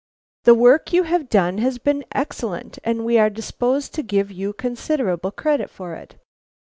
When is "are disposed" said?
3.19-3.93